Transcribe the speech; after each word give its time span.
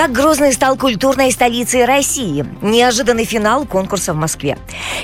Как 0.00 0.12
Грозный 0.12 0.54
стал 0.54 0.78
культурной 0.78 1.30
столицей 1.30 1.84
России? 1.84 2.46
Неожиданный 2.62 3.26
финал 3.26 3.66
конкурса 3.66 4.14
в 4.14 4.16
Москве. 4.16 4.56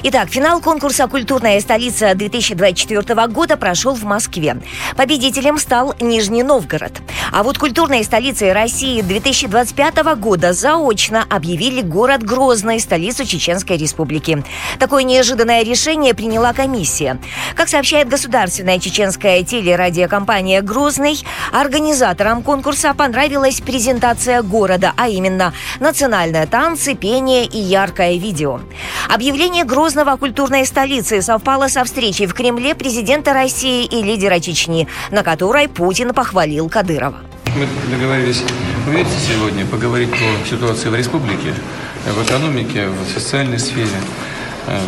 Итак, 0.04 0.30
финал 0.30 0.62
конкурса 0.62 1.06
«Культурная 1.06 1.60
столица» 1.60 2.14
2024 2.14 3.26
года 3.26 3.58
прошел 3.58 3.94
в 3.94 4.04
Москве. 4.04 4.56
Победителем 4.96 5.58
стал 5.58 5.94
Нижний 6.00 6.42
Новгород. 6.42 6.92
А 7.30 7.42
вот 7.42 7.58
культурной 7.58 8.04
столицей 8.04 8.54
России 8.54 9.02
2025 9.02 9.96
года 10.18 10.54
заочно 10.54 11.26
объявили 11.28 11.82
город 11.82 12.22
Грозный, 12.22 12.80
столицу 12.80 13.26
Чеченской 13.26 13.76
Республики. 13.76 14.42
Такое 14.78 15.02
неожиданное 15.02 15.62
решение 15.62 16.14
приняла 16.14 16.54
комиссия. 16.54 17.18
Как 17.54 17.68
сообщает 17.68 18.08
государственная 18.08 18.78
чеченская 18.78 19.42
телерадиокомпания 19.42 20.62
«Грозный», 20.62 21.22
организаторам 21.52 22.42
конкурса 22.42 22.94
понравилась 22.94 23.60
презентация 23.60 24.40
города 24.40 24.85
года, 24.86 24.92
а 24.96 25.08
именно 25.08 25.52
национальные 25.80 26.46
танцы, 26.46 26.94
пение 26.94 27.44
и 27.44 27.58
яркое 27.58 28.16
видео. 28.16 28.60
Объявление 29.08 29.64
Грозного 29.64 30.16
культурной 30.16 30.64
столицы 30.66 31.22
совпало 31.22 31.68
со 31.68 31.84
встречей 31.84 32.26
в 32.26 32.34
Кремле 32.34 32.74
президента 32.74 33.32
России 33.32 33.84
и 33.84 34.02
лидера 34.02 34.38
Чечни, 34.40 34.86
на 35.10 35.22
которой 35.22 35.68
Путин 35.68 36.12
похвалил 36.14 36.68
Кадырова. 36.68 37.16
Мы 37.56 37.66
договорились 37.90 38.42
увидеться 38.86 39.18
сегодня, 39.18 39.64
поговорить 39.66 40.10
по 40.10 40.48
ситуации 40.48 40.88
в 40.88 40.94
республике, 40.94 41.54
в 42.06 42.22
экономике, 42.22 42.88
в 42.88 43.18
социальной 43.18 43.58
сфере. 43.58 43.88
Э, 44.66 44.80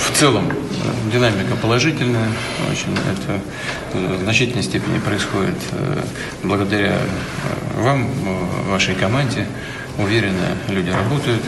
в 0.00 0.16
целом 0.16 0.48
э, 0.48 1.12
динамика 1.12 1.54
положительная, 1.56 2.28
очень 2.70 2.96
это 3.12 3.40
в 3.92 4.22
значительной 4.22 4.62
степени 4.62 4.98
происходит 4.98 5.56
э, 5.72 6.02
благодаря 6.42 6.96
вам, 7.76 8.08
вашей 8.68 8.94
команде. 8.94 9.46
Уверенно 9.98 10.56
люди 10.68 10.90
работают. 10.90 11.42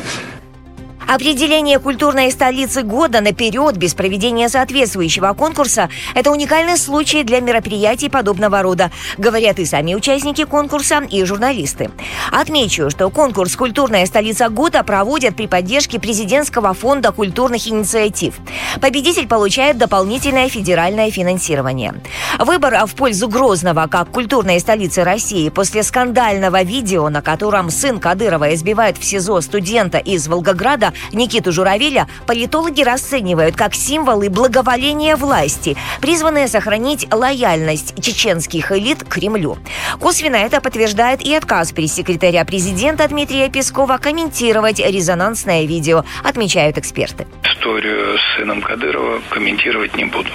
Определение 1.13 1.81
культурной 1.81 2.31
столицы 2.31 2.83
года 2.83 3.21
наперед 3.21 3.77
без 3.77 3.95
проведения 3.95 4.49
соответствующего 4.49 5.33
конкурса– 5.33 5.91
это 6.15 6.31
уникальный 6.31 6.77
случай 6.77 7.25
для 7.25 7.41
мероприятий 7.41 8.09
подобного 8.09 8.63
рода, 8.63 8.93
говорят 9.19 9.59
и 9.59 9.65
сами 9.65 9.97
участники 9.97 10.45
конкурса, 10.45 11.03
и 11.11 11.25
журналисты. 11.25 11.91
Отмечу, 12.31 12.91
что 12.91 13.11
конкурс 13.11 13.57
«Культурная 13.57 14.07
столица 14.07 14.51
года» 14.51 14.85
проводят 14.85 15.35
при 15.35 15.49
поддержке 15.49 15.99
президентского 15.99 16.75
фонда 16.75 17.11
культурных 17.11 17.67
инициатив. 17.67 18.37
Победитель 18.81 19.27
получает 19.27 19.79
дополнительное 19.79 20.49
федеральное 20.49 21.11
финансирование. 21.11 21.93
Выбор 22.39 22.87
в 22.87 22.95
пользу 22.95 23.27
Грозного 23.27 23.89
как 23.89 24.11
культурной 24.11 24.61
столицы 24.61 25.03
России 25.03 25.49
после 25.49 25.83
скандального 25.83 26.63
видео, 26.63 27.09
на 27.09 27.21
котором 27.21 27.71
сын 27.71 27.99
Кадырова 27.99 28.55
избивает 28.55 28.97
в 28.97 29.05
СИЗО 29.05 29.41
студента 29.41 29.99
из 29.99 30.29
Волгограда, 30.29 30.93
Никиту 31.13 31.53
Журавеля 31.53 32.09
политологи 32.27 32.83
расценивают 32.83 33.57
как 33.57 33.75
символы 33.75 34.29
благоволения 34.29 35.17
власти, 35.17 35.77
призванные 36.01 36.49
сохранить 36.49 37.07
лояльность 37.13 37.95
чеченских 38.03 38.73
элит 38.73 39.05
к 39.05 39.09
Кремлю. 39.09 39.59
Косвенно 39.99 40.37
это 40.37 40.61
подтверждает 40.61 41.21
и 41.23 41.35
отказ 41.35 41.73
пресс-секретаря 41.73 42.45
президента 42.45 43.09
Дмитрия 43.09 43.49
Пескова 43.49 43.99
комментировать 43.99 44.79
резонансное 44.79 45.65
видео, 45.65 46.05
отмечают 46.25 46.79
эксперты. 46.79 47.27
Историю 47.45 48.19
с 48.19 48.37
сыном 48.37 48.63
Кадырова 48.63 49.21
комментировать 49.31 49.97
не 49.97 50.05
буду. 50.05 50.31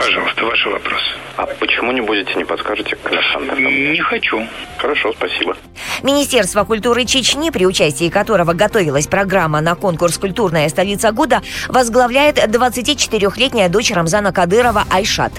Пожалуйста, 0.00 0.46
ваш 0.46 0.64
вопрос. 0.64 1.02
А 1.36 1.44
почему 1.44 1.92
не 1.92 2.00
будете, 2.00 2.34
не 2.34 2.44
подскажете, 2.44 2.96
Александр? 3.04 3.60
Не 3.60 4.00
хочу. 4.00 4.42
Хорошо, 4.78 5.12
спасибо. 5.12 5.54
Министерство 6.02 6.64
культуры 6.64 7.04
Чечни, 7.04 7.50
при 7.50 7.66
участии 7.66 8.08
которого 8.08 8.54
готовилась 8.54 9.06
программа 9.06 9.60
на 9.60 9.74
конкурс 9.74 10.16
«Культурная 10.16 10.70
столица 10.70 11.12
года», 11.12 11.42
возглавляет 11.68 12.38
24-летняя 12.38 13.68
дочь 13.68 13.90
Рамзана 13.90 14.32
Кадырова 14.32 14.84
Айшат. 14.90 15.32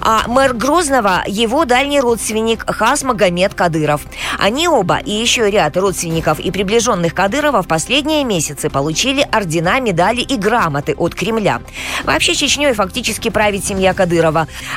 А 0.00 0.26
мэр 0.28 0.54
Грозного– 0.54 1.22
его 1.26 1.66
дальний 1.66 2.00
родственник 2.00 2.64
Хас 2.66 3.02
Магомед 3.02 3.52
Кадыров. 3.52 4.00
Они 4.38 4.66
оба 4.66 4.96
и 4.96 5.10
еще 5.10 5.50
ряд 5.50 5.76
родственников 5.76 6.40
и 6.40 6.50
приближенных 6.50 7.14
Кадырова 7.14 7.62
в 7.62 7.68
последние 7.68 8.24
месяцы 8.24 8.70
получили 8.70 9.26
ордена, 9.30 9.78
медали 9.80 10.22
и 10.22 10.36
грамоты 10.36 10.94
от 10.94 11.14
Кремля. 11.14 11.60
Вообще 12.04 12.34
Чечней 12.34 12.72
фактически 12.72 13.28
правит 13.28 13.62
семья 13.62 13.92
Кадырова. 13.92 14.05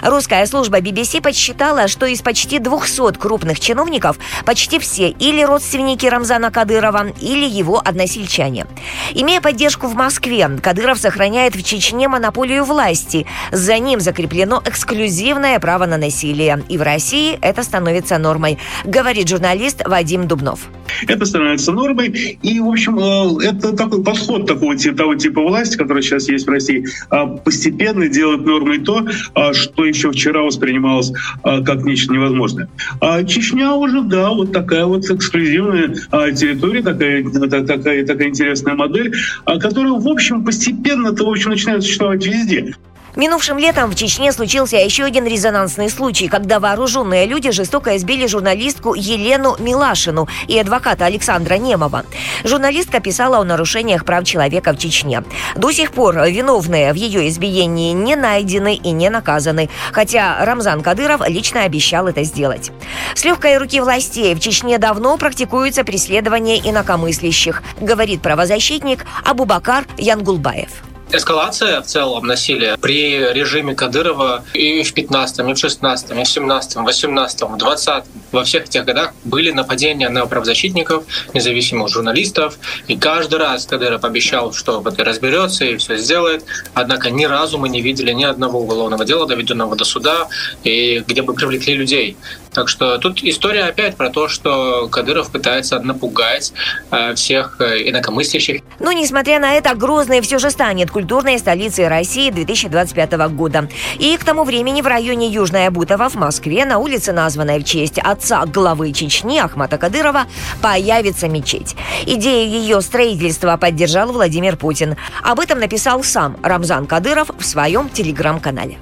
Русская 0.01 0.45
служба 0.45 0.79
BBC 0.79 1.21
подсчитала, 1.21 1.87
что 1.87 2.05
из 2.05 2.21
почти 2.21 2.59
200 2.59 3.17
крупных 3.19 3.59
чиновников 3.59 4.17
почти 4.45 4.79
все 4.79 5.09
или 5.09 5.43
родственники 5.43 6.05
Рамзана 6.05 6.51
Кадырова, 6.51 7.07
или 7.21 7.45
его 7.45 7.81
односельчане. 7.83 8.67
Имея 9.13 9.41
поддержку 9.41 9.87
в 9.87 9.95
Москве, 9.95 10.49
Кадыров 10.61 10.97
сохраняет 10.99 11.55
в 11.55 11.63
Чечне 11.63 12.07
монополию 12.07 12.63
власти. 12.63 13.25
За 13.51 13.77
ним 13.79 13.99
закреплено 13.99 14.61
эксклюзивное 14.65 15.59
право 15.59 15.85
на 15.85 15.97
насилие. 15.97 16.63
И 16.69 16.77
в 16.77 16.81
России 16.81 17.37
это 17.41 17.63
становится 17.63 18.17
нормой, 18.17 18.57
говорит 18.83 19.29
журналист 19.29 19.85
Вадим 19.85 20.27
Дубнов. 20.27 20.69
Это 21.07 21.25
становится 21.25 21.71
нормой. 21.71 22.09
И, 22.41 22.59
в 22.59 22.67
общем, 22.67 22.99
э, 22.99 23.47
это 23.47 23.75
такой 23.75 24.03
подход 24.03 24.47
такого 24.47 24.75
того 24.77 25.15
типа 25.15 25.41
власти, 25.41 25.77
который 25.77 26.03
сейчас 26.03 26.29
есть 26.29 26.47
в 26.47 26.49
России, 26.49 26.85
а, 27.09 27.25
постепенно 27.25 28.07
делает 28.07 28.45
нормой 28.45 28.79
то, 28.79 29.05
а, 29.33 29.53
что 29.53 29.85
еще 29.85 30.11
вчера 30.11 30.41
воспринималось 30.41 31.11
как 31.43 31.83
нечто 31.83 32.13
невозможное. 32.13 32.69
А 33.01 33.23
Чечня 33.23 33.73
уже, 33.73 34.01
да, 34.01 34.29
вот 34.29 34.51
такая 34.51 34.85
вот 34.85 35.09
эксклюзивная 35.09 35.93
территория, 36.33 36.81
такая, 36.81 37.23
такая, 37.49 38.05
такая 38.05 38.27
интересная 38.27 38.75
модель, 38.75 39.13
которая, 39.45 39.93
в 39.93 40.07
общем, 40.07 40.43
постепенно-то, 40.43 41.25
в 41.25 41.29
общем, 41.29 41.51
начинает 41.51 41.83
существовать 41.83 42.25
везде. 42.25 42.75
Минувшим 43.15 43.57
летом 43.57 43.89
в 43.89 43.95
Чечне 43.95 44.31
случился 44.31 44.77
еще 44.77 45.03
один 45.03 45.25
резонансный 45.25 45.89
случай, 45.89 46.27
когда 46.27 46.59
вооруженные 46.59 47.25
люди 47.25 47.51
жестоко 47.51 47.97
избили 47.97 48.27
журналистку 48.27 48.93
Елену 48.93 49.55
Милашину 49.59 50.27
и 50.47 50.57
адвоката 50.57 51.05
Александра 51.05 51.55
Немова. 51.55 52.05
Журналистка 52.43 52.99
писала 52.99 53.39
о 53.39 53.43
нарушениях 53.43 54.05
прав 54.05 54.23
человека 54.25 54.73
в 54.73 54.77
Чечне. 54.77 55.23
До 55.55 55.71
сих 55.71 55.91
пор 55.91 56.15
виновные 56.27 56.93
в 56.93 56.95
ее 56.95 57.27
избиении 57.29 57.93
не 57.93 58.15
найдены 58.15 58.75
и 58.75 58.91
не 58.91 59.09
наказаны, 59.09 59.69
хотя 59.91 60.43
Рамзан 60.45 60.81
Кадыров 60.81 61.27
лично 61.27 61.63
обещал 61.63 62.07
это 62.07 62.23
сделать. 62.23 62.71
С 63.15 63.25
легкой 63.25 63.57
руки 63.57 63.79
властей 63.79 64.35
в 64.35 64.39
Чечне 64.39 64.77
давно 64.77 65.17
практикуется 65.17 65.83
преследование 65.83 66.59
инакомыслящих, 66.59 67.63
говорит 67.81 68.21
правозащитник 68.21 69.05
Абубакар 69.25 69.85
Янгулбаев. 69.97 70.88
Эскалация 71.11 71.81
в 71.81 71.85
целом 71.85 72.27
насилия 72.27 72.77
при 72.77 73.33
режиме 73.33 73.73
Кадырова 73.73 74.43
и 74.53 74.83
в 74.83 74.93
15-м, 74.93 75.49
и 75.49 75.53
в 75.55 75.57
16-м, 75.57 76.19
и 76.19 76.23
в 76.23 76.27
17-м, 76.27 76.87
18-м, 76.87 77.55
20-м, 77.55 78.03
во 78.31 78.43
всех 78.43 78.65
этих 78.65 78.85
годах 78.85 79.13
были 79.23 79.51
нападения 79.51 80.09
на 80.09 80.25
правозащитников, 80.25 81.03
независимых 81.33 81.89
журналистов. 81.89 82.57
И 82.87 82.97
каждый 82.97 83.39
раз 83.39 83.65
Кадыров 83.65 84.03
обещал, 84.03 84.53
что 84.53 84.83
это 84.85 85.03
разберется 85.03 85.65
и 85.65 85.77
все 85.77 85.97
сделает. 85.97 86.43
Однако 86.73 87.09
ни 87.09 87.25
разу 87.25 87.57
мы 87.57 87.69
не 87.69 87.81
видели 87.81 88.11
ни 88.11 88.23
одного 88.23 88.59
уголовного 88.59 89.05
дела, 89.05 89.27
доведенного 89.27 89.75
до 89.75 89.85
суда, 89.85 90.27
и 90.63 91.03
где 91.07 91.21
бы 91.21 91.33
привлекли 91.33 91.75
людей. 91.75 92.17
Так 92.51 92.67
что 92.67 92.97
тут 92.97 93.23
история 93.23 93.65
опять 93.65 93.95
про 93.95 94.09
то, 94.09 94.27
что 94.27 94.87
Кадыров 94.91 95.31
пытается 95.31 95.79
напугать 95.79 96.51
э, 96.91 97.13
всех 97.13 97.57
э, 97.59 97.89
инакомыслящих. 97.89 98.61
Но, 98.79 98.91
несмотря 98.91 99.39
на 99.39 99.53
это, 99.53 99.75
Грозный 99.75 100.21
все 100.21 100.39
же 100.39 100.49
станет 100.49 100.89
культурной 100.89 101.37
столицей 101.37 101.87
России 101.87 102.31
2025 102.31 103.13
года. 103.31 103.69
И 103.99 104.17
к 104.17 104.23
тому 104.23 104.43
времени 104.43 104.81
в 104.81 104.87
районе 104.87 105.27
Южная 105.29 105.69
Бутова 105.69 106.09
в 106.09 106.15
Москве 106.15 106.65
на 106.65 106.79
улице, 106.79 107.11
названной 107.11 107.59
в 107.59 107.63
честь 107.65 107.99
отца 108.19 108.45
главы 108.45 108.91
Чечни 108.91 109.39
Ахмата 109.39 109.77
Кадырова, 109.77 110.27
появится 110.61 111.27
мечеть. 111.29 111.75
Идею 112.05 112.49
ее 112.49 112.81
строительства 112.81 113.55
поддержал 113.57 114.11
Владимир 114.11 114.57
Путин. 114.57 114.97
Об 115.23 115.39
этом 115.39 115.59
написал 115.59 116.03
сам 116.03 116.37
Рамзан 116.43 116.85
Кадыров 116.85 117.31
в 117.37 117.45
своем 117.45 117.89
телеграм-канале. 117.89 118.77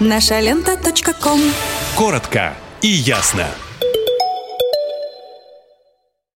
Наша 0.00 0.40
лента. 0.40 0.76
Коротко 1.96 2.54
и 2.82 2.88
ясно. 2.88 3.46